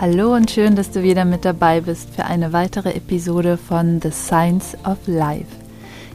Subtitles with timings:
[0.00, 4.10] Hallo und schön, dass du wieder mit dabei bist für eine weitere Episode von The
[4.10, 5.54] Science of Life.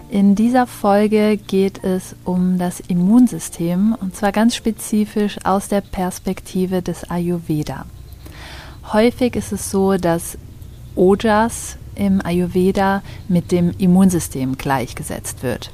[0.10, 6.82] In dieser Folge geht es um das Immunsystem und zwar ganz spezifisch aus der Perspektive
[6.82, 7.86] des Ayurveda.
[8.92, 10.40] Häufig ist es so, dass
[10.96, 15.72] Ojas im Ayurveda mit dem Immunsystem gleichgesetzt wird.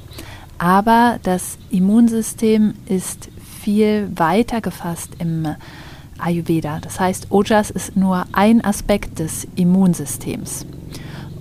[0.58, 3.30] Aber das Immunsystem ist
[3.62, 5.91] viel weiter gefasst im Ayurveda
[6.22, 6.78] Ayurveda.
[6.80, 10.66] Das heißt, Ojas ist nur ein Aspekt des Immunsystems.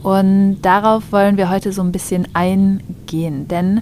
[0.04, 3.82] Und darauf wollen wir heute so ein bisschen eingehen, denn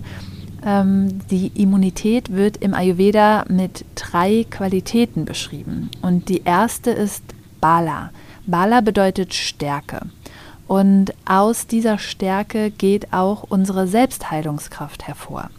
[0.66, 5.90] ähm, die Immunität wird im Ayurveda mit drei Qualitäten beschrieben.
[6.02, 7.24] Und die erste ist
[7.62, 8.12] Bala.
[8.46, 10.02] Bala bedeutet Stärke.
[10.68, 15.50] Und aus dieser Stärke geht auch unsere Selbstheilungskraft hervor.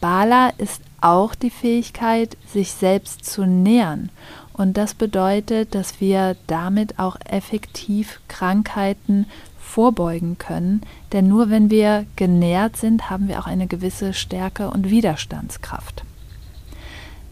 [0.00, 4.10] Bala ist auch die Fähigkeit, sich selbst zu nähern
[4.54, 9.26] und das bedeutet, dass wir damit auch effektiv Krankheiten
[9.58, 10.82] vorbeugen können.
[11.12, 16.04] Denn nur wenn wir genährt sind, haben wir auch eine gewisse Stärke und Widerstandskraft.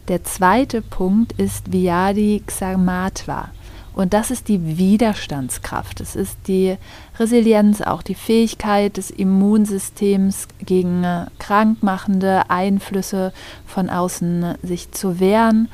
[0.08, 3.50] Der zweite Punkt ist Vyadi Xamatva.
[3.94, 6.00] Und das ist die Widerstandskraft.
[6.00, 6.76] Es ist die
[7.20, 11.04] Resilienz, auch die Fähigkeit des Immunsystems gegen
[11.38, 13.32] krankmachende Einflüsse
[13.64, 15.68] von außen sich zu wehren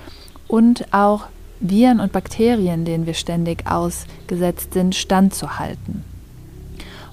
[0.48, 1.26] und auch
[1.61, 6.05] Viren und Bakterien, denen wir ständig ausgesetzt sind, standzuhalten.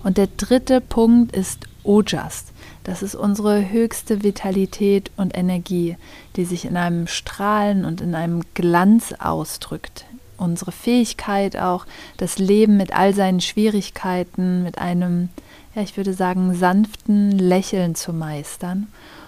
[0.03, 2.45] Und der dritte Punkt ist Ojas.
[2.83, 5.97] Das ist unsere höchste Vitalität und Energie,
[6.35, 10.05] die sich in einem Strahlen und in einem Glanz ausdrückt.
[10.37, 11.85] Unsere Fähigkeit auch,
[12.17, 15.29] das Leben mit all seinen Schwierigkeiten, mit einem,
[15.73, 18.87] ja, ich würde sagen, sanften Lächeln zu meistern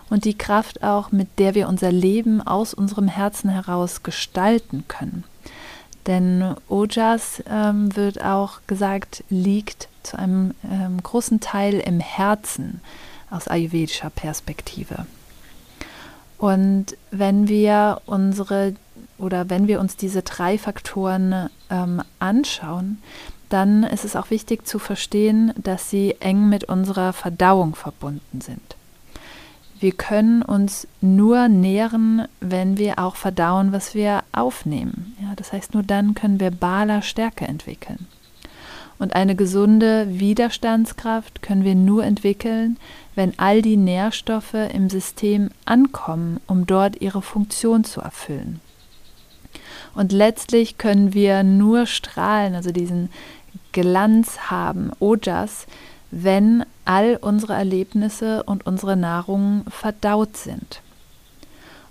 [0.10, 5.24] und die Kraft auch, mit der wir unser Leben aus unserem Herzen heraus gestalten können.
[6.08, 12.82] Denn Ojas ähm, wird auch gesagt, liegt zu einem ähm, großen Teil im Herzen
[13.30, 15.06] aus ayurvedischer Perspektive.
[16.38, 18.76] Und wenn wir unsere
[19.18, 23.02] oder wenn wir uns diese drei Faktoren ähm, anschauen,
[23.50, 28.77] dann ist es auch wichtig zu verstehen, dass sie eng mit unserer Verdauung verbunden sind.
[29.80, 35.16] Wir können uns nur nähren, wenn wir auch verdauen, was wir aufnehmen.
[35.22, 38.08] Ja, das heißt, nur dann können wir Bala Stärke entwickeln.
[39.00, 42.78] Und eine gesunde Widerstandskraft können wir nur entwickeln,
[43.14, 48.60] wenn all die Nährstoffe im System ankommen, um dort ihre Funktion zu erfüllen.
[49.94, 53.10] Und letztlich können wir nur strahlen, also diesen
[53.72, 55.68] Glanz haben, Ojas,
[56.24, 60.82] wenn all unsere Erlebnisse und unsere Nahrung verdaut sind.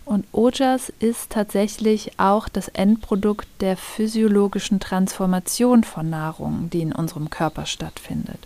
[0.04, 7.30] Und Ojas ist tatsächlich auch das Endprodukt der physiologischen Transformation von Nahrung, die in unserem
[7.30, 8.38] Körper stattfindet.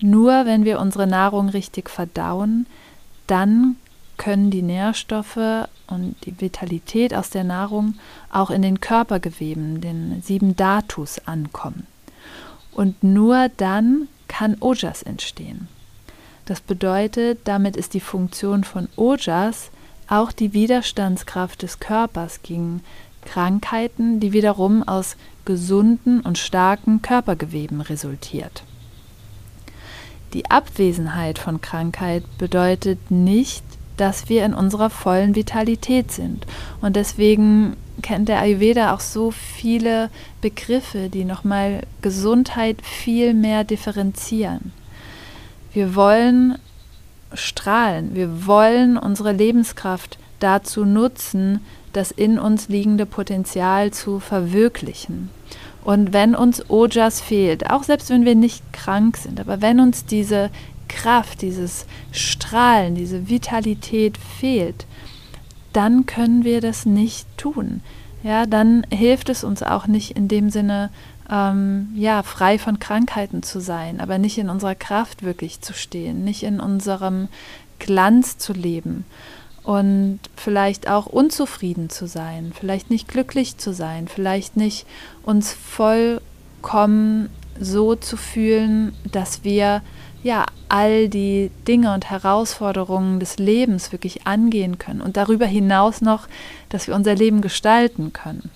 [0.00, 2.66] Nur wenn wir unsere Nahrung richtig verdauen,
[3.26, 3.76] dann
[4.18, 7.94] können die Nährstoffe und die Vitalität aus der Nahrung
[8.30, 11.86] auch in den Körpergeweben, den sieben Datus, ankommen.
[12.72, 15.68] Und nur dann kann Ojas entstehen.
[16.46, 19.70] Das bedeutet, damit ist die Funktion von Ojas
[20.08, 22.82] auch die Widerstandskraft des Körpers gegen
[23.26, 28.64] Krankheiten, die wiederum aus gesunden und starken Körpergeweben resultiert.
[30.32, 33.62] Die Abwesenheit von Krankheit bedeutet nicht,
[33.98, 36.46] dass wir in unserer vollen Vitalität sind.
[36.80, 40.10] Und deswegen kennt der Ayurveda auch so viele
[40.40, 44.72] Begriffe, die nochmal Gesundheit viel mehr differenzieren.
[45.72, 46.58] Wir wollen
[47.34, 51.60] strahlen, wir wollen unsere Lebenskraft dazu nutzen,
[51.92, 55.30] das in uns liegende Potenzial zu verwirklichen.
[55.84, 60.06] Und wenn uns Ojas fehlt, auch selbst wenn wir nicht krank sind, aber wenn uns
[60.06, 60.50] diese
[60.88, 64.86] Kraft, dieses Strahlen, diese Vitalität fehlt,
[65.72, 67.80] dann können wir das nicht tun.
[68.22, 70.90] Ja, dann hilft es uns auch nicht in dem Sinne,
[71.30, 76.24] ähm, ja, frei von Krankheiten zu sein, aber nicht in unserer Kraft wirklich zu stehen,
[76.24, 77.28] nicht in unserem
[77.78, 79.04] Glanz zu leben
[79.64, 84.86] und vielleicht auch unzufrieden zu sein, vielleicht nicht glücklich zu sein, vielleicht nicht
[85.22, 87.28] uns vollkommen
[87.60, 89.82] so zu fühlen, dass wir
[90.22, 96.28] ja, all die Dinge und Herausforderungen des Lebens wirklich angehen können und darüber hinaus noch,
[96.68, 98.50] dass wir unser Leben gestalten können.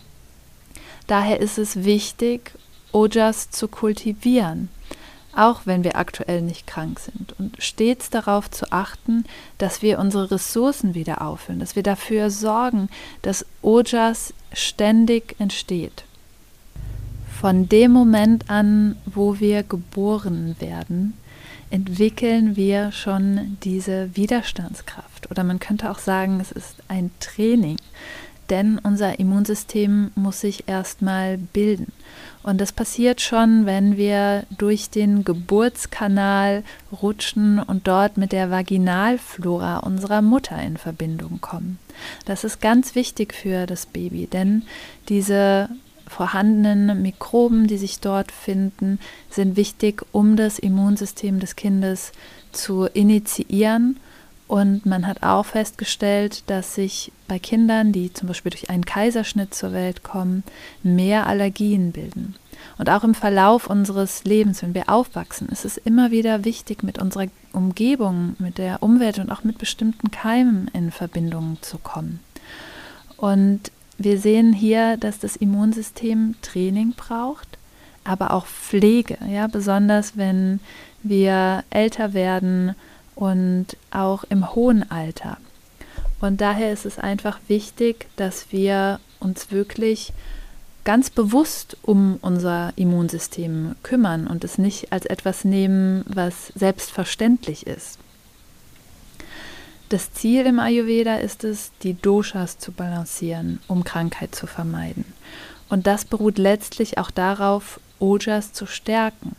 [1.06, 2.52] Daher ist es wichtig,
[2.92, 4.68] Ojas zu kultivieren,
[5.34, 9.24] auch wenn wir aktuell nicht krank sind und stets darauf zu achten,
[9.58, 12.88] dass wir unsere Ressourcen wieder auffüllen, dass wir dafür sorgen,
[13.22, 16.04] dass Ojas ständig entsteht.
[17.38, 21.12] Von dem Moment an, wo wir geboren werden,
[21.70, 25.30] entwickeln wir schon diese Widerstandskraft.
[25.30, 27.76] Oder man könnte auch sagen, es ist ein Training,
[28.50, 31.92] denn unser Immunsystem muss sich erstmal bilden.
[32.42, 36.62] Und das passiert schon, wenn wir durch den Geburtskanal
[37.02, 41.80] rutschen und dort mit der Vaginalflora unserer Mutter in Verbindung kommen.
[42.24, 44.62] Das ist ganz wichtig für das Baby, denn
[45.08, 45.68] diese
[46.06, 48.98] vorhandenen Mikroben, die sich dort finden,
[49.30, 52.12] sind wichtig, um das Immunsystem des Kindes
[52.52, 53.98] zu initiieren.
[54.48, 59.54] Und man hat auch festgestellt, dass sich bei Kindern, die zum Beispiel durch einen Kaiserschnitt
[59.54, 60.44] zur Welt kommen,
[60.84, 62.36] mehr Allergien bilden.
[62.78, 67.00] Und auch im Verlauf unseres Lebens, wenn wir aufwachsen, ist es immer wieder wichtig, mit
[67.00, 72.20] unserer Umgebung, mit der Umwelt und auch mit bestimmten Keimen in Verbindung zu kommen.
[73.16, 77.48] Und wir sehen hier, dass das Immunsystem Training braucht,
[78.04, 80.60] aber auch Pflege, ja, besonders wenn
[81.02, 82.74] wir älter werden
[83.14, 85.38] und auch im hohen Alter.
[86.20, 90.12] Und daher ist es einfach wichtig, dass wir uns wirklich
[90.84, 97.98] ganz bewusst um unser Immunsystem kümmern und es nicht als etwas nehmen, was selbstverständlich ist.
[99.88, 105.04] Das Ziel im Ayurveda ist es, die Doshas zu balancieren, um Krankheit zu vermeiden.
[105.68, 109.36] Und das beruht letztlich auch darauf, Ojas zu stärken.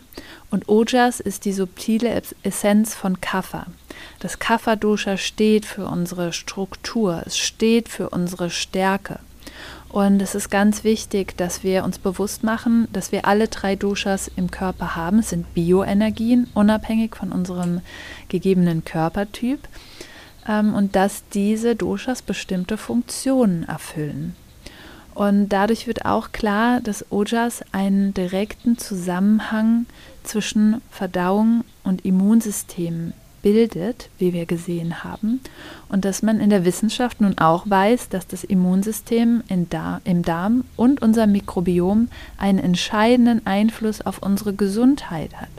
[0.49, 3.65] Und Ojas ist die subtile Essenz von Kapha.
[4.19, 9.19] Das Kapha-Dosha steht für unsere Struktur, es steht für unsere Stärke.
[9.89, 14.31] Und es ist ganz wichtig, dass wir uns bewusst machen, dass wir alle drei Doshas
[14.33, 15.19] im Körper haben.
[15.19, 17.81] Es sind Bioenergien, unabhängig von unserem
[18.29, 19.59] gegebenen Körpertyp
[20.47, 24.35] ähm, und dass diese Doshas bestimmte Funktionen erfüllen.
[25.13, 29.87] Und dadurch wird auch klar, dass Ojas einen direkten Zusammenhang
[30.23, 35.39] zwischen Verdauung und Immunsystem bildet, wie wir gesehen haben,
[35.89, 40.65] und dass man in der Wissenschaft nun auch weiß, dass das Immunsystem da im Darm
[40.75, 45.49] und unser Mikrobiom einen entscheidenden Einfluss auf unsere Gesundheit hat.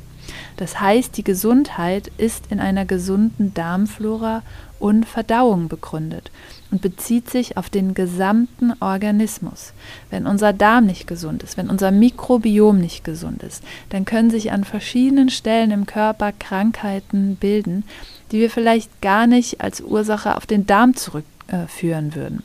[0.59, 4.43] Das heißt, die Gesundheit ist in einer gesunden Darmflora
[4.81, 6.33] und Verdauung begründet
[6.73, 9.73] und bezieht sich auf den gesamten Organismus.
[10.11, 14.51] Wenn unser Darm nicht gesund ist, wenn unser Mikrobiom nicht gesund ist, dann können sich
[14.51, 17.85] an verschiedenen Stellen im Körper Krankheiten bilden,
[18.33, 22.43] die wir vielleicht gar nicht als Ursache auf den Darm zurückführen würden.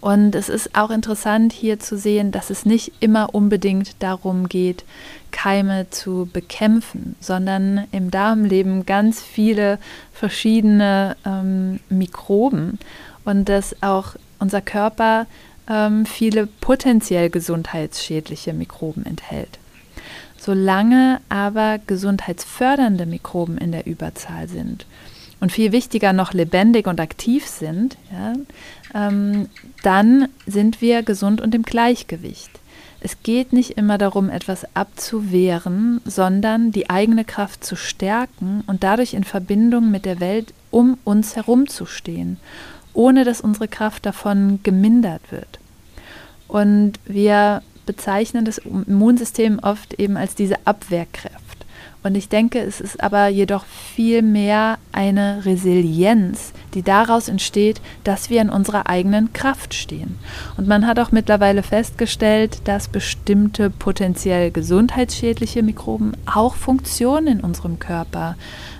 [0.00, 4.84] Und es ist auch interessant hier zu sehen, dass es nicht immer unbedingt darum geht,
[5.30, 9.78] Keime zu bekämpfen, sondern im Darm leben ganz viele
[10.12, 12.78] verschiedene ähm, Mikroben
[13.24, 15.26] und dass auch unser Körper
[15.68, 19.58] ähm, viele potenziell gesundheitsschädliche Mikroben enthält.
[20.38, 24.86] Solange aber gesundheitsfördernde Mikroben in der Überzahl sind
[25.40, 28.34] und viel wichtiger noch lebendig und aktiv sind, ja,
[28.94, 29.48] ähm,
[29.82, 32.50] dann sind wir gesund und im Gleichgewicht.
[33.00, 39.14] Es geht nicht immer darum, etwas abzuwehren, sondern die eigene Kraft zu stärken und dadurch
[39.14, 42.38] in Verbindung mit der Welt um uns herum zu stehen,
[42.94, 45.60] ohne dass unsere Kraft davon gemindert wird.
[46.48, 51.45] Und wir bezeichnen das Immunsystem oft eben als diese Abwehrkräfte.
[52.06, 58.30] Und ich denke, es ist aber jedoch viel mehr eine Resilienz, die daraus entsteht, dass
[58.30, 60.16] wir in unserer eigenen Kraft stehen.
[60.56, 67.80] Und man hat auch mittlerweile festgestellt, dass bestimmte potenziell gesundheitsschädliche Mikroben auch Funktionen in unserem
[67.80, 68.36] Körper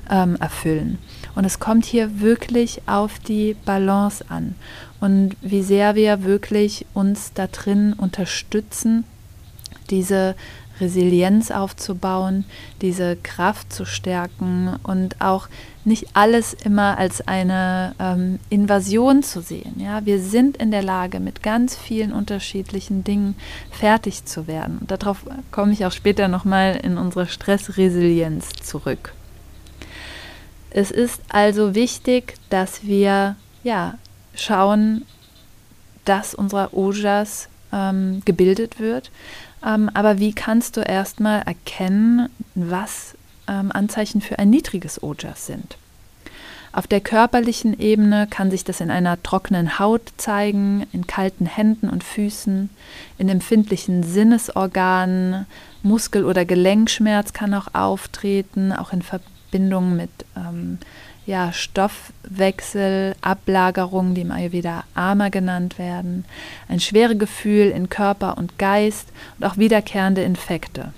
[0.09, 0.99] ähm, erfüllen.
[1.35, 4.55] Und es kommt hier wirklich auf die Balance an
[5.01, 9.03] und wie sehr wir wirklich uns da drin unterstützen,
[9.91, 10.37] diese
[10.81, 12.45] Resilienz aufzubauen,
[12.83, 15.49] diese Kraft zu stärken und auch
[15.85, 19.75] nicht alles immer als eine ähm, Invasion zu sehen.
[19.79, 23.37] Ja, wir sind in der Lage, mit ganz vielen unterschiedlichen Dingen
[23.71, 24.79] fertig zu werden.
[24.81, 29.15] Und darauf komme ich auch später nochmal in unsere Stressresilienz zurück.
[30.71, 33.99] Es ist also wichtig, dass wir ja,
[34.35, 35.07] schauen,
[36.05, 39.11] dass unser Ojas ähm, gebildet wird,
[39.67, 43.17] ähm, aber wie kannst du erstmal erkennen, was
[43.49, 45.77] ähm, Anzeichen für ein niedriges Ojas sind.
[46.73, 51.89] Auf der körperlichen Ebene kann sich das in einer trockenen Haut zeigen, in kalten Händen
[51.89, 52.69] und Füßen,
[53.17, 55.47] in empfindlichen Sinnesorganen,
[55.83, 60.79] Muskel- oder Gelenkschmerz kann auch auftreten, auch in Verbindung mit ähm,
[61.27, 66.25] ja, Stoffwechsel, Ablagerungen, die im Ayurveda Ama genannt werden,
[66.69, 70.93] ein schwere Gefühl in Körper und Geist und auch wiederkehrende Infekte.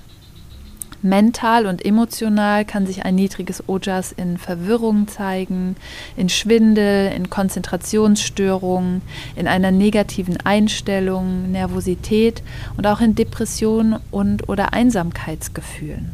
[1.00, 5.76] Mental und emotional kann sich ein niedriges Ojas in Verwirrung zeigen,
[6.16, 9.02] in Schwindel, in Konzentrationsstörungen,
[9.37, 12.42] in einer negativen Einstellung, Nervosität
[12.76, 16.11] und auch in Depressionen und oder Einsamkeitsgefühlen.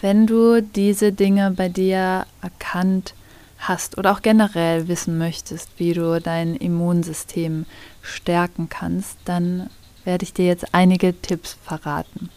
[0.00, 3.12] Wenn du diese Dinge bei dir erkannt
[3.60, 7.66] hast oder auch generell wissen möchtest, wie du dein Immunsystem
[8.02, 9.70] stärken kannst, dann
[10.04, 12.30] werde ich dir jetzt einige Tipps verraten.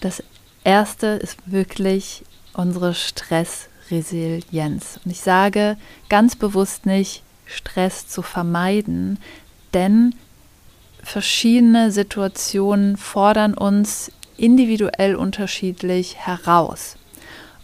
[0.00, 0.22] Das
[0.64, 5.00] erste ist wirklich unsere Stressresilienz.
[5.04, 5.76] Und ich sage
[6.08, 9.18] ganz bewusst nicht, Stress zu vermeiden,
[9.74, 10.14] denn
[11.02, 16.96] verschiedene Situationen fordern uns individuell unterschiedlich heraus.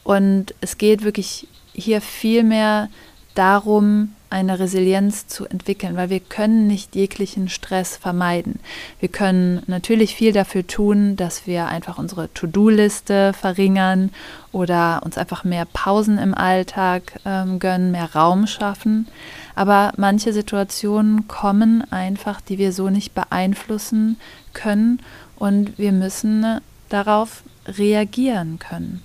[0.05, 2.89] Und es geht wirklich hier vielmehr
[3.35, 8.61] darum, eine Resilienz zu entwickeln, weil wir können nicht jeglichen Stress vermeiden.
[9.01, 14.11] Wir können natürlich viel dafür tun, dass wir einfach unsere To-Do-Liste verringern
[14.53, 19.09] oder uns einfach mehr Pausen im Alltag ähm, gönnen, mehr Raum schaffen.
[19.57, 24.17] Aber manche Situationen kommen einfach, die wir so nicht beeinflussen
[24.53, 25.01] können
[25.37, 29.03] und wir müssen darauf reagieren können.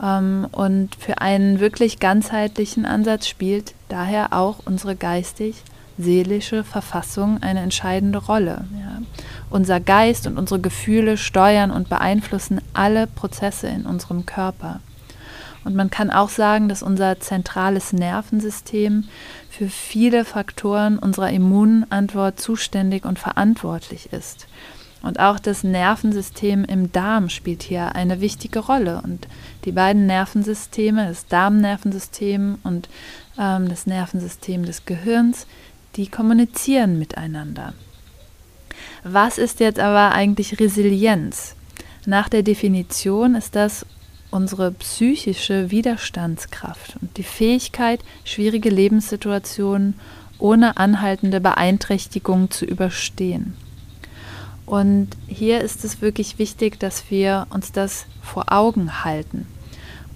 [0.00, 8.18] Ähm, und für einen wirklich ganzheitlichen Ansatz spielt daher auch unsere geistig-seelische Verfassung eine entscheidende
[8.18, 8.64] Rolle.
[8.78, 9.02] Ja.
[9.50, 14.80] Unser Geist und unsere Gefühle steuern und beeinflussen alle Prozesse in unserem Körper.
[15.64, 19.04] Und man kann auch sagen, dass unser zentrales Nervensystem
[19.48, 24.48] für viele Faktoren unserer Immunantwort zuständig und verantwortlich ist.
[25.02, 29.02] Und auch das Nervensystem im Darm spielt hier eine wichtige Rolle.
[29.02, 29.26] Und
[29.64, 32.88] die beiden Nervensysteme, das Darmnervensystem und
[33.38, 35.46] ähm, das Nervensystem des Gehirns,
[35.96, 37.74] die kommunizieren miteinander.
[39.04, 41.56] Was ist jetzt aber eigentlich Resilienz?
[42.06, 43.84] Nach der Definition ist das
[44.30, 49.94] unsere psychische Widerstandskraft und die Fähigkeit, schwierige Lebenssituationen
[50.38, 53.54] ohne anhaltende Beeinträchtigung zu überstehen.
[54.72, 59.46] Und hier ist es wirklich wichtig, dass wir uns das vor Augen halten.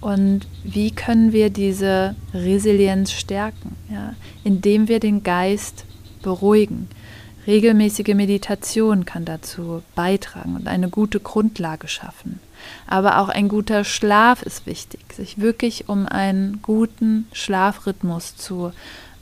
[0.01, 3.77] Und wie können wir diese Resilienz stärken?
[3.91, 4.15] Ja?
[4.45, 5.85] Indem wir den Geist
[6.23, 6.89] beruhigen.
[7.47, 12.41] Regelmäßige Meditation kann dazu beitragen und eine gute Grundlage schaffen.
[12.87, 18.73] Aber auch ein guter Schlaf ist wichtig, sich wirklich um einen guten Schlafrhythmus zu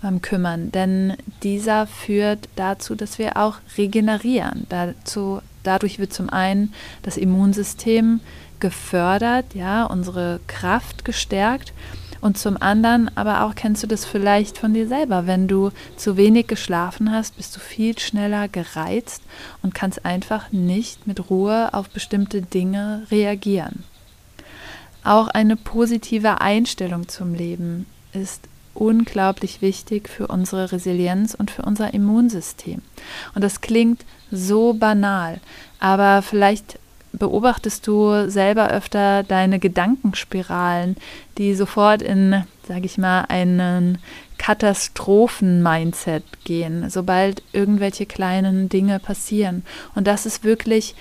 [0.05, 4.67] ähm, kümmern, denn dieser führt dazu, dass wir auch regenerieren.
[4.69, 8.21] Dazu, dadurch wird zum einen das Immunsystem
[8.61, 11.73] gefördert, ja, unsere Kraft gestärkt.
[12.21, 16.17] Und zum anderen, aber auch kennst du das vielleicht von dir selber, wenn du zu
[16.17, 19.23] wenig geschlafen hast, bist du viel schneller gereizt
[19.63, 23.85] und kannst einfach nicht mit Ruhe auf bestimmte Dinge reagieren.
[25.03, 27.85] Auch eine positive Einstellung zum Leben
[28.15, 32.83] ist unglaublich wichtig für unsere Resilienz und für unser Immunsystem.
[33.35, 35.41] Und das klingt so banal,
[35.81, 36.79] aber vielleicht
[37.13, 40.97] beobachtest du selber öfter deine Gedankenspiralen,
[41.39, 43.99] die sofort in, sage ich mal, einen
[44.39, 49.63] Katastrophen-Mindset gehen, sobald irgendwelche kleinen Dinge passieren.
[49.95, 50.97] Und das ist wirklich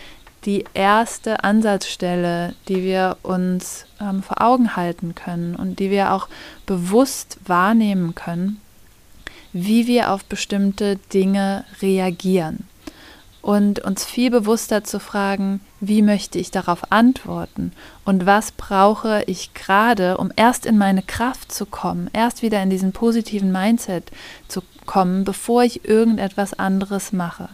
[0.45, 6.27] die erste Ansatzstelle, die wir uns ähm, vor Augen halten können und die wir auch
[6.65, 8.59] bewusst wahrnehmen können,
[9.53, 12.67] wie wir auf bestimmte Dinge reagieren.
[13.41, 17.73] Und uns viel bewusster zu fragen, wie möchte ich darauf antworten
[18.05, 22.69] und was brauche ich gerade, um erst in meine Kraft zu kommen, erst wieder in
[22.69, 24.12] diesen positiven Mindset
[24.47, 27.50] zu kommen, bevor ich irgendetwas anderes mache.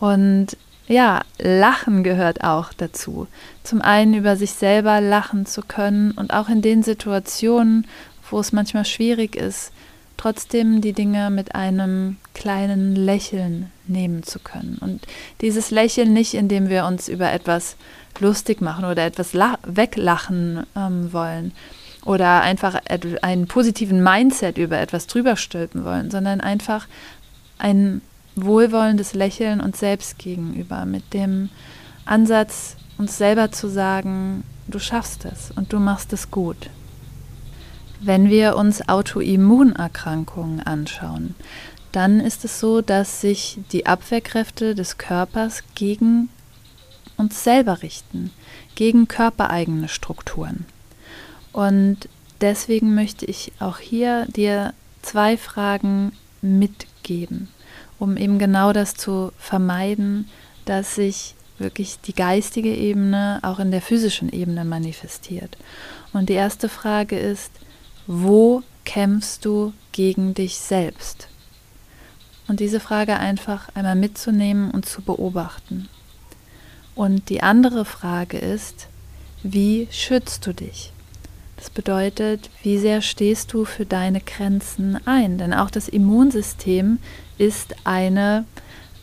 [0.00, 0.56] Und
[0.88, 3.26] ja, Lachen gehört auch dazu.
[3.62, 7.86] Zum einen über sich selber lachen zu können und auch in den Situationen,
[8.30, 9.72] wo es manchmal schwierig ist,
[10.16, 14.78] trotzdem die Dinge mit einem kleinen Lächeln nehmen zu können.
[14.80, 15.06] Und
[15.40, 17.76] dieses Lächeln nicht, indem wir uns über etwas
[18.20, 21.52] lustig machen oder etwas weglachen ähm, wollen
[22.04, 22.80] oder einfach
[23.22, 26.86] einen positiven Mindset über etwas drüber stülpen wollen, sondern einfach
[27.58, 28.00] ein
[28.36, 31.50] wohlwollendes Lächeln uns selbst gegenüber, mit dem
[32.04, 36.70] Ansatz, uns selber zu sagen, du schaffst es und du machst es gut.
[38.00, 41.34] Wenn wir uns Autoimmunerkrankungen anschauen,
[41.92, 46.28] dann ist es so, dass sich die Abwehrkräfte des Körpers gegen
[47.16, 48.30] uns selber richten,
[48.74, 50.64] gegen körpereigene Strukturen.
[51.52, 52.08] Und
[52.40, 54.72] deswegen möchte ich auch hier dir
[55.02, 57.48] zwei Fragen mitgeben,
[58.02, 60.28] um eben genau das zu vermeiden,
[60.64, 65.56] dass sich wirklich die geistige Ebene auch in der physischen Ebene manifestiert.
[66.12, 67.52] Und die erste Frage ist,
[68.08, 71.28] wo kämpfst du gegen dich selbst?
[72.48, 75.88] Und diese Frage einfach einmal mitzunehmen und zu beobachten.
[76.96, 78.88] Und die andere Frage ist,
[79.44, 80.92] wie schützt du dich?
[81.62, 85.38] Das bedeutet, wie sehr stehst du für deine Grenzen ein?
[85.38, 86.98] Denn auch das Immunsystem
[87.38, 88.46] ist eine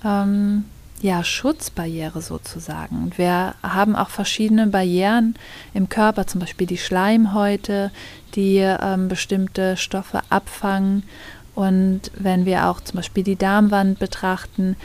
[0.03, 0.65] ähm,
[1.01, 3.13] ja, Schutzbarriere sozusagen.
[3.15, 5.35] Wir haben auch verschiedene Barrieren
[5.73, 7.91] im Körper, zum Beispiel die Schleimhäute,
[8.35, 11.03] die ähm, bestimmte Stoffe abfangen.
[11.55, 14.75] Und wenn wir auch zum Beispiel die Darmwand betrachten,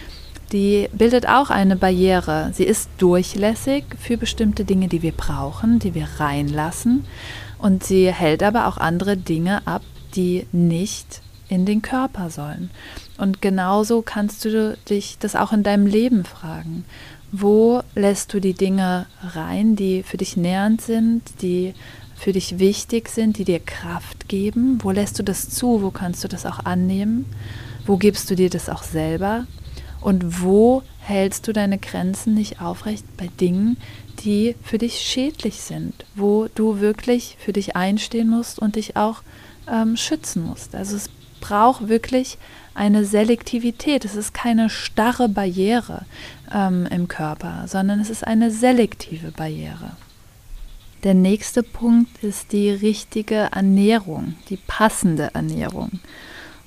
[0.53, 2.51] die bildet auch eine Barriere.
[2.53, 7.05] Sie ist durchlässig für bestimmte Dinge, die wir brauchen, die wir reinlassen.
[7.65, 9.81] Und sie hält aber auch andere Dinge ab,
[10.15, 12.69] die nicht in den Körper sollen.
[13.17, 16.85] Und genauso kannst du dich das auch in deinem Leben fragen.
[17.33, 21.73] Wo lässt du die Dinge rein, die für dich nährend sind, die
[22.15, 24.79] für dich wichtig sind, die dir Kraft geben?
[24.83, 25.81] Wo lässt du das zu?
[25.81, 27.25] Wo kannst du das auch annehmen?
[27.87, 29.47] Wo gibst du dir das auch selber?
[30.05, 33.79] Und wo hältst du deine Grenzen nicht aufrecht bei Dingen,
[34.23, 39.23] die für dich schädlich sind, wo du wirklich für dich einstehen musst und dich auch
[39.67, 40.75] ähm, schützen musst.
[40.75, 41.09] Also es
[41.41, 42.37] braucht wirklich
[42.75, 44.05] eine Selektivität.
[44.05, 46.05] Es ist keine starre Barriere
[46.53, 49.93] ähm, im Körper, sondern es ist eine selektive Barriere.
[51.03, 56.01] Der nächste Punkt ist die richtige Ernährung, die passende Ernährung.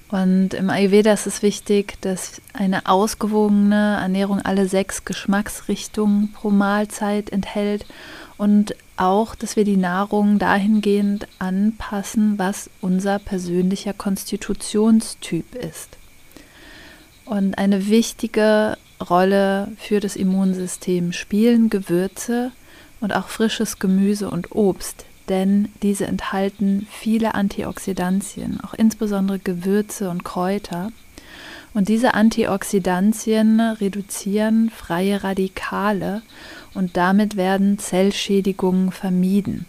[0.09, 7.29] Und im Ayurveda ist es wichtig, dass eine ausgewogene Ernährung alle sechs Geschmacksrichtungen pro Mahlzeit
[7.29, 7.85] enthält
[8.37, 15.97] und auch, dass wir die Nahrung dahingehend anpassen, was unser persönlicher Konstitutionstyp ist.
[17.25, 18.77] Und eine wichtige
[19.09, 22.51] Rolle für das Immunsystem spielen Gewürze
[23.01, 30.23] und auch frisches Gemüse und Obst, denn diese enthalten viele Antioxidantien, auch insbesondere Gewürze und
[30.23, 30.91] Kräuter.
[31.73, 36.21] Und diese Antioxidantien reduzieren freie Radikale
[36.73, 39.65] und damit werden Zellschädigungen vermieden.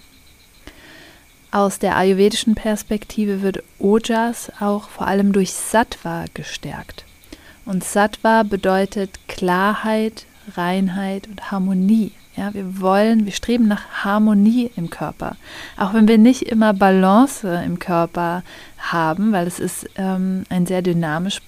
[1.50, 7.04] Aus der ayurvedischen Perspektive wird Ojas auch vor allem durch Sattva gestärkt.
[7.64, 12.12] Und Sattva bedeutet Klarheit, Reinheit und Harmonie.
[12.38, 15.34] Ja, wir wollen, wir streben nach Harmonie im Körper.
[15.76, 18.44] Auch wenn wir nicht immer Balance im Körper
[18.78, 21.40] haben, weil es ist ähm, ein sehr dynamisch,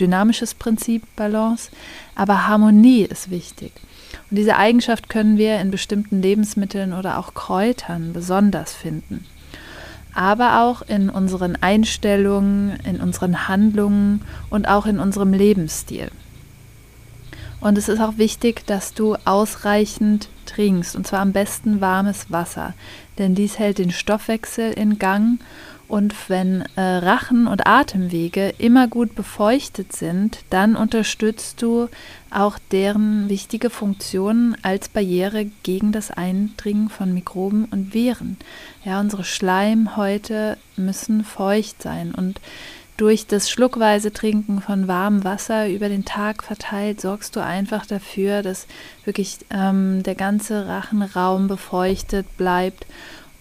[0.00, 1.70] dynamisches Prinzip Balance,
[2.16, 3.70] aber Harmonie ist wichtig.
[4.28, 9.26] Und diese Eigenschaft können wir in bestimmten Lebensmitteln oder auch Kräutern besonders finden.
[10.14, 16.10] Aber auch in unseren Einstellungen, in unseren Handlungen und auch in unserem Lebensstil.
[17.64, 22.74] Und es ist auch wichtig, dass du ausreichend trinkst, und zwar am besten warmes Wasser,
[23.16, 25.40] denn dies hält den Stoffwechsel in Gang.
[25.88, 31.88] Und wenn äh, Rachen und Atemwege immer gut befeuchtet sind, dann unterstützt du
[32.30, 38.36] auch deren wichtige Funktionen als Barriere gegen das Eindringen von Mikroben und Viren.
[38.84, 42.40] Ja, unsere Schleimhäute müssen feucht sein und
[42.96, 48.42] durch das schluckweise Trinken von warmem Wasser über den Tag verteilt, sorgst du einfach dafür,
[48.42, 48.66] dass
[49.04, 52.86] wirklich ähm, der ganze Rachenraum befeuchtet bleibt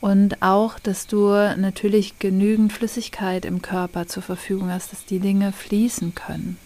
[0.01, 5.51] und auch, dass du natürlich genügend Flüssigkeit im Körper zur Verfügung hast, dass die Dinge
[5.51, 6.57] fließen können.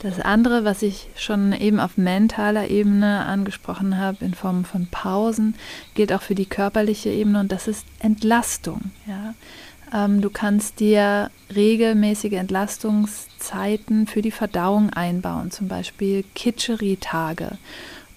[0.00, 5.56] Das andere, was ich schon eben auf mentaler Ebene angesprochen habe, in Form von Pausen,
[5.94, 8.92] gilt auch für die körperliche Ebene und das ist Entlastung.
[9.06, 9.34] Ja?
[9.94, 17.58] Ähm, du kannst dir regelmäßige Entlastungszeiten für die Verdauung einbauen, zum Beispiel Kitscheri-Tage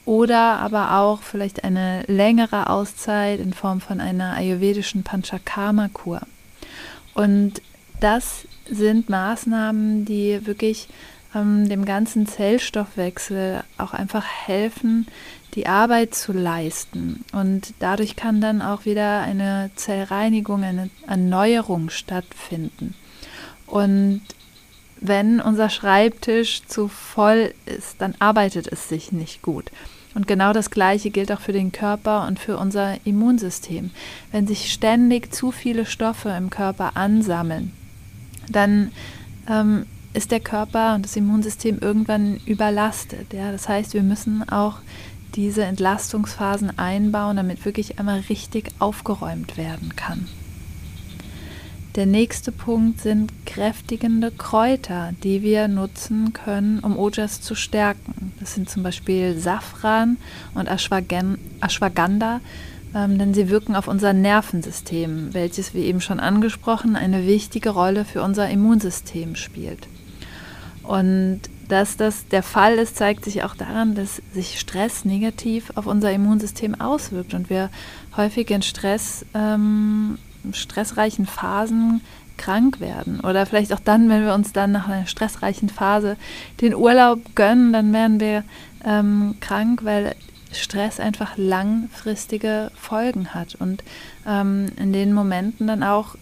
[0.05, 6.21] oder aber auch vielleicht eine längere Auszeit in Form von einer ayurvedischen Panchakarma-Kur.
[7.13, 7.61] Und
[7.99, 10.87] das sind Maßnahmen, die wirklich
[11.35, 15.07] ähm, dem ganzen Zellstoffwechsel auch einfach helfen,
[15.53, 17.25] die Arbeit zu leisten.
[17.33, 22.95] Und dadurch kann dann auch wieder eine Zellreinigung, eine Erneuerung stattfinden.
[23.67, 24.21] Und
[24.99, 29.71] wenn unser Schreibtisch zu voll ist, dann arbeitet es sich nicht gut.
[30.13, 33.91] Und genau das Gleiche gilt auch für den Körper und für unser Immunsystem.
[34.31, 37.71] Wenn sich ständig zu viele Stoffe im Körper ansammeln,
[38.49, 38.91] dann
[39.49, 43.33] ähm, ist der Körper und das Immunsystem irgendwann überlastet.
[43.33, 43.51] Ja?
[43.51, 44.79] Das heißt, wir müssen auch
[45.35, 50.27] diese Entlastungsphasen einbauen, damit wirklich einmal richtig aufgeräumt werden kann.
[51.95, 58.31] Der nächste Punkt sind kräftigende Kräuter, die wir nutzen können, um Ojas zu stärken.
[58.39, 60.15] Das sind zum Beispiel Safran
[60.53, 62.39] und Ashwagandha,
[62.95, 68.05] ähm, denn sie wirken auf unser Nervensystem, welches, wie eben schon angesprochen, eine wichtige Rolle
[68.05, 69.89] für unser Immunsystem spielt.
[70.83, 71.41] Und
[71.71, 76.11] dass das der Fall ist, zeigt sich auch daran, dass sich Stress negativ auf unser
[76.11, 77.69] Immunsystem auswirkt und wir
[78.17, 80.17] häufig in Stress ähm,
[80.51, 82.01] stressreichen Phasen
[82.35, 83.21] krank werden.
[83.21, 86.17] Oder vielleicht auch dann, wenn wir uns dann nach einer stressreichen Phase
[86.59, 88.43] den Urlaub gönnen, dann werden wir
[88.83, 90.15] ähm, krank, weil
[90.51, 93.55] Stress einfach langfristige Folgen hat.
[93.55, 93.83] Und
[94.27, 96.15] ähm, in den Momenten dann auch,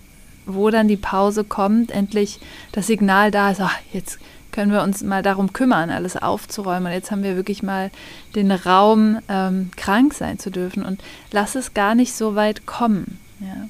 [0.45, 2.39] wo dann die Pause kommt, endlich
[2.71, 4.19] das Signal da ist, ach, jetzt
[4.59, 6.87] können wir uns mal darum kümmern, alles aufzuräumen.
[6.87, 7.91] Und jetzt haben wir wirklich mal
[8.35, 10.83] den Raum, ähm, krank sein zu dürfen.
[10.83, 13.19] Und lass es gar nicht so weit kommen.
[13.39, 13.69] Ja.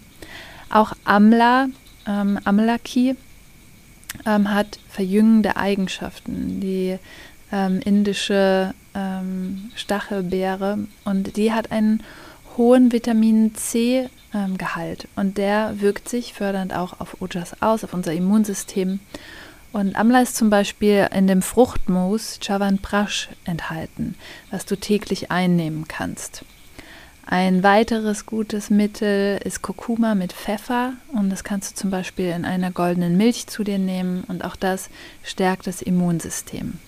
[0.76, 1.68] Auch Amla,
[2.08, 3.16] ähm, Amlaki,
[4.26, 6.60] ähm, hat verjüngende Eigenschaften.
[6.60, 6.98] Die
[7.52, 12.02] ähm, indische ähm, Stachelbeere und die hat einen
[12.58, 17.94] hohen Vitamin C ähm, Gehalt und der wirkt sich fördernd auch auf Ojas aus, auf
[17.94, 19.00] unser Immunsystem.
[19.72, 24.16] Und Amla ist zum Beispiel in dem Fruchtmus Chavanprash enthalten,
[24.50, 26.44] was du täglich einnehmen kannst.
[27.32, 32.44] Ein weiteres gutes Mittel ist Kurkuma mit Pfeffer und das kannst du zum Beispiel in
[32.44, 34.90] einer goldenen Milch zu dir nehmen und auch das
[35.24, 36.80] stärkt das Immunsystem.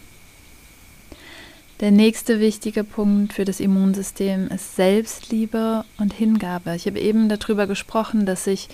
[1.79, 6.75] Der nächste wichtige Punkt für das Immunsystem ist Selbstliebe und Hingabe.
[6.75, 8.69] Ich habe eben darüber gesprochen, dass sich,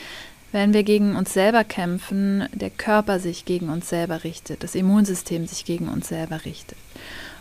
[0.52, 5.48] wenn wir gegen uns selber kämpfen, der Körper sich gegen uns selber richtet, das Immunsystem
[5.48, 6.78] sich gegen uns selber richtet.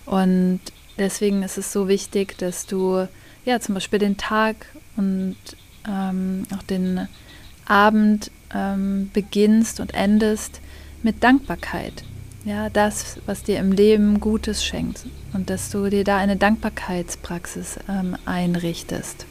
[0.04, 0.60] Und
[0.98, 3.06] deswegen ist es so wichtig, dass du
[3.44, 4.56] ja, zum Beispiel den Tag
[4.96, 5.36] und
[5.88, 7.08] ähm, auch den
[7.64, 10.60] Abend ähm, beginnst und endest
[11.02, 12.04] mit Dankbarkeit.
[12.44, 17.78] Ja, das, was dir im Leben Gutes schenkt und dass du dir da eine Dankbarkeitspraxis
[17.88, 19.26] ähm, einrichtest.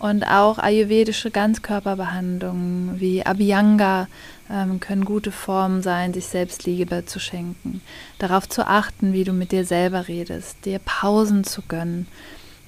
[0.00, 4.08] Und auch ayurvedische Ganzkörperbehandlungen wie Abhyanga
[4.50, 7.80] ähm, können gute Formen sein, sich Selbstliebe zu schenken.
[8.18, 12.08] Darauf zu achten, wie du mit dir selber redest, dir Pausen zu gönnen,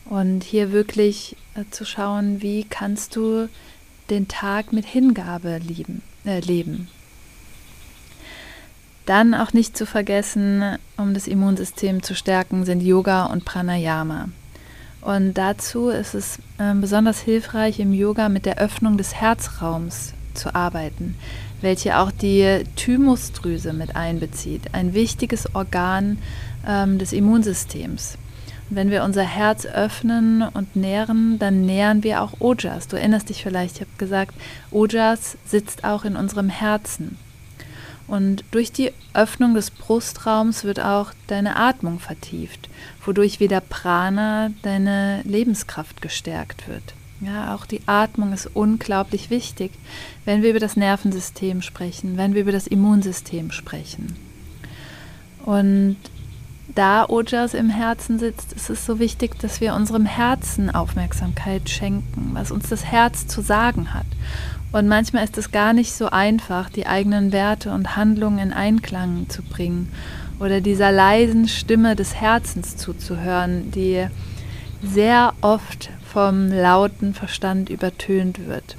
[0.04, 3.48] und hier wirklich äh, zu schauen, wie kannst du
[4.10, 6.88] den Tag mit Hingabe lieben, äh, leben.
[9.06, 14.28] Dann auch nicht zu vergessen, um das Immunsystem zu stärken, sind Yoga und Pranayama.
[15.02, 20.54] Und dazu ist es äh, besonders hilfreich, im Yoga mit der Öffnung des Herzraums zu
[20.54, 21.16] arbeiten,
[21.60, 26.18] welche auch die Thymusdrüse mit einbezieht, ein wichtiges Organ
[26.66, 28.16] ähm, des Immunsystems.
[28.70, 32.88] Wenn wir unser Herz öffnen und nähren, dann nähren wir auch Ojas.
[32.88, 34.34] Du erinnerst dich vielleicht, ich habe gesagt,
[34.70, 37.18] Ojas sitzt auch in unserem Herzen.
[38.08, 42.68] Und durch die Öffnung des Brustraums wird auch deine Atmung vertieft,
[43.04, 46.94] wodurch wieder Prana, deine Lebenskraft gestärkt wird.
[47.20, 49.72] Ja, auch die Atmung ist unglaublich wichtig,
[50.24, 54.16] wenn wir über das Nervensystem sprechen, wenn wir über das Immunsystem sprechen.
[55.44, 55.96] Und
[56.74, 62.30] da Ojas im Herzen sitzt, ist es so wichtig, dass wir unserem Herzen Aufmerksamkeit schenken,
[62.32, 64.06] was uns das Herz zu sagen hat.
[64.72, 69.28] Und manchmal ist es gar nicht so einfach, die eigenen Werte und Handlungen in Einklang
[69.28, 69.92] zu bringen
[70.40, 74.06] oder dieser leisen Stimme des Herzens zuzuhören, die
[74.82, 78.76] sehr oft vom lauten Verstand übertönt wird.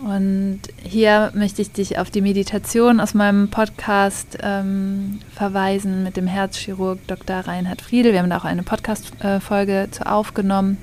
[0.00, 6.26] Und hier möchte ich dich auf die Meditation aus meinem Podcast ähm, verweisen mit dem
[6.26, 7.40] Herzchirurg Dr.
[7.40, 8.12] Reinhard Friedel.
[8.12, 10.78] Wir haben da auch eine Podcast-Folge äh, zu aufgenommen.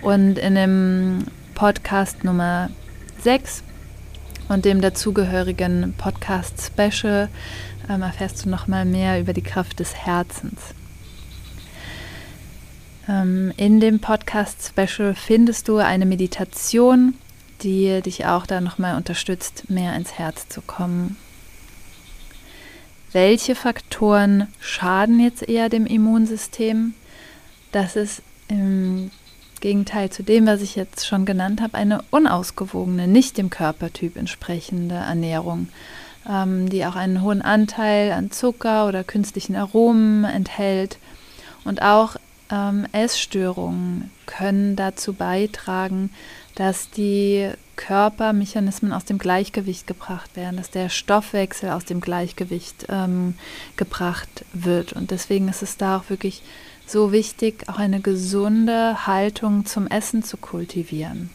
[0.00, 2.70] Und in dem Podcast Nummer
[3.24, 3.62] 6
[4.50, 7.30] und dem dazugehörigen Podcast-Special
[7.88, 10.60] ähm, erfährst du nochmal mehr über die Kraft des Herzens.
[13.08, 17.14] Ähm, in dem Podcast-Special findest du eine Meditation,
[17.62, 21.16] die dich auch da nochmal unterstützt, mehr ins Herz zu kommen.
[23.12, 26.92] Welche Faktoren schaden jetzt eher dem Immunsystem?
[27.72, 29.10] Das ist im
[29.64, 34.94] Gegenteil zu dem, was ich jetzt schon genannt habe, eine unausgewogene, nicht dem Körpertyp entsprechende
[34.94, 35.68] Ernährung.
[36.28, 40.98] ähm, die auch einen hohen Anteil an Zucker oder künstlichen Aromen enthält.
[41.64, 42.16] Und auch
[42.50, 46.10] ähm, Essstörungen können dazu beitragen,
[46.54, 53.34] dass die Körpermechanismen aus dem Gleichgewicht gebracht werden, dass der Stoffwechsel aus dem Gleichgewicht ähm,
[53.76, 54.92] gebracht wird.
[54.92, 56.42] Und deswegen ist es da auch wirklich
[56.86, 61.30] so wichtig, auch eine gesunde Haltung zum Essen zu kultivieren.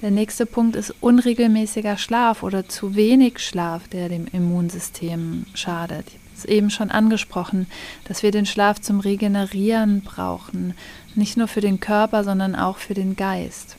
[0.00, 6.06] Der nächste Punkt ist unregelmäßiger Schlaf oder zu wenig Schlaf, der dem Immunsystem schadet.
[6.06, 7.66] Ich habe es eben schon angesprochen,
[8.04, 10.74] dass wir den Schlaf zum Regenerieren brauchen,
[11.16, 13.76] nicht nur für den Körper, sondern auch für den Geist.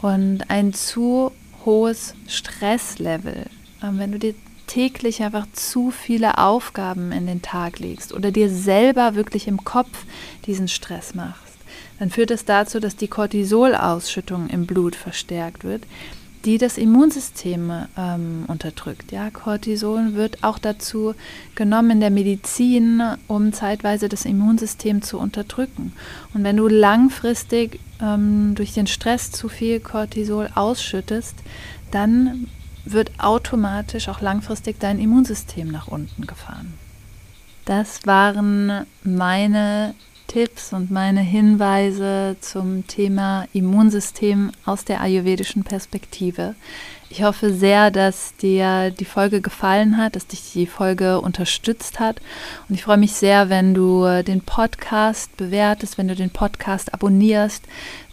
[0.00, 1.32] Und ein zu
[1.64, 3.46] hohes Stresslevel,
[3.82, 4.34] ähm, wenn du dir
[4.66, 10.04] täglich einfach zu viele Aufgaben in den Tag legst oder dir selber wirklich im Kopf
[10.46, 11.58] diesen Stress machst,
[11.98, 15.84] dann führt das dazu, dass die Cortisolausschüttung im Blut verstärkt wird,
[16.44, 19.12] die das Immunsystem ähm, unterdrückt.
[19.12, 21.14] Ja, Cortison wird auch dazu
[21.54, 25.92] genommen in der Medizin, um zeitweise das Immunsystem zu unterdrücken.
[26.34, 31.36] Und wenn du langfristig ähm, durch den Stress zu viel Cortisol ausschüttest,
[31.90, 32.48] dann
[32.84, 36.74] wird automatisch auch langfristig dein Immunsystem nach unten gefahren.
[37.64, 39.94] Das waren meine
[40.26, 46.54] Tipps und meine Hinweise zum Thema Immunsystem aus der ayurvedischen Perspektive.
[47.16, 52.20] Ich hoffe sehr, dass dir die Folge gefallen hat, dass dich die Folge unterstützt hat.
[52.68, 57.62] Und ich freue mich sehr, wenn du den Podcast bewertest, wenn du den Podcast abonnierst,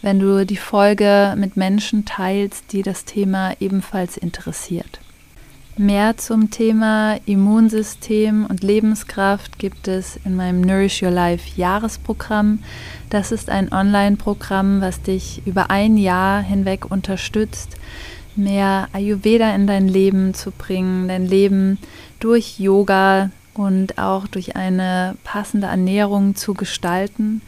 [0.02, 5.00] wenn du die Folge mit Menschen teilst, die das Thema ebenfalls interessiert.
[5.76, 12.60] Mehr zum Thema Immunsystem und Lebenskraft gibt es in meinem Nourish Your Life Jahresprogramm.
[13.10, 17.78] Das ist ein Online-Programm, was dich über ein Jahr hinweg unterstützt,
[18.36, 21.78] mehr Ayurveda in dein Leben zu bringen, dein Leben
[22.20, 27.42] durch Yoga und auch durch eine passende Ernährung zu gestalten,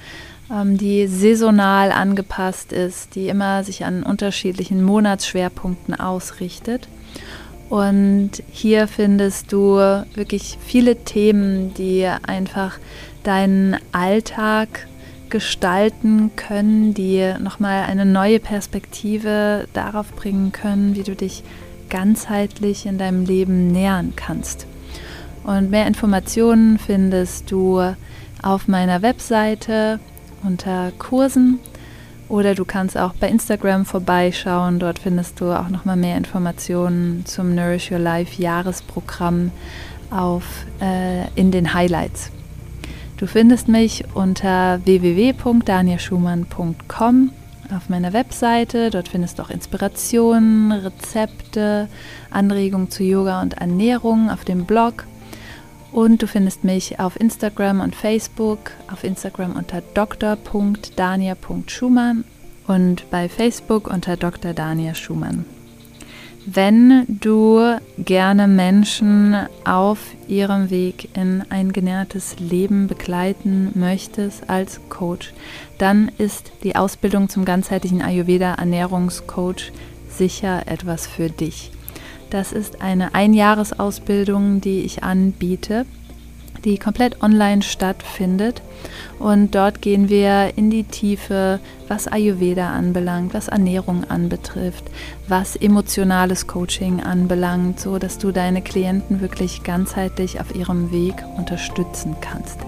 [0.50, 6.88] ähm, die saisonal angepasst ist, die immer sich an unterschiedlichen Monatsschwerpunkten ausrichtet.
[7.70, 9.76] Und hier findest du
[10.14, 12.78] wirklich viele Themen, die einfach
[13.22, 14.86] deinen Alltag
[15.34, 21.42] gestalten können, die nochmal eine neue Perspektive darauf bringen können, wie du dich
[21.90, 24.68] ganzheitlich in deinem Leben nähern kannst.
[25.42, 27.82] Und mehr Informationen findest du
[28.44, 29.98] auf meiner Webseite
[30.44, 31.58] unter Kursen
[32.28, 34.78] oder du kannst auch bei Instagram vorbeischauen.
[34.78, 39.50] Dort findest du auch nochmal mehr Informationen zum Nourish Your Life Jahresprogramm
[40.12, 40.44] auf,
[40.80, 42.30] äh, in den Highlights.
[43.24, 47.30] Du findest mich unter www.danielschumann.com
[47.74, 48.90] auf meiner Webseite.
[48.90, 51.88] Dort findest du auch Inspirationen, Rezepte,
[52.30, 55.06] Anregungen zu Yoga und Ernährung auf dem Blog.
[55.90, 62.24] Und du findest mich auf Instagram und Facebook, auf Instagram unter dr.dania.schumann
[62.66, 64.52] und bei Facebook unter Dr.
[64.52, 65.46] Dania Schumann.
[66.46, 75.32] Wenn du gerne Menschen auf ihrem Weg in ein genährtes Leben begleiten möchtest als Coach,
[75.78, 79.72] dann ist die Ausbildung zum ganzheitlichen Ayurveda Ernährungscoach
[80.10, 81.70] sicher etwas für dich.
[82.28, 85.86] Das ist eine Einjahresausbildung, die ich anbiete,
[86.64, 88.62] die komplett online stattfindet.
[89.18, 94.84] Und dort gehen wir in die Tiefe, was Ayurveda anbelangt, was Ernährung anbetrifft,
[95.28, 102.16] was emotionales Coaching anbelangt, so dass du deine Klienten wirklich ganzheitlich auf ihrem Weg unterstützen
[102.20, 102.58] kannst.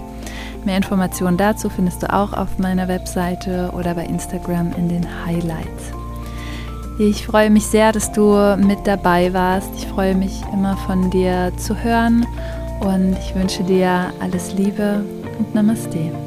[0.65, 5.93] Mehr Informationen dazu findest du auch auf meiner Webseite oder bei Instagram in den Highlights.
[6.99, 9.69] Ich freue mich sehr, dass du mit dabei warst.
[9.77, 12.25] Ich freue mich immer von dir zu hören
[12.79, 15.03] und ich wünsche dir alles Liebe
[15.39, 16.26] und Namaste.